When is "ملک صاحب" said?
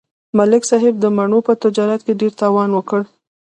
0.37-0.95